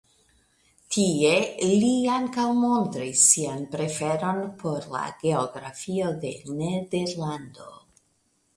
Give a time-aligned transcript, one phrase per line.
[0.93, 1.33] Tie
[1.81, 7.71] li ankaŭ montris sian preferon por la geografio de Nederlando.